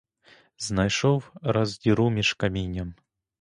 [0.57, 2.95] Знайшов раз діру між камінням.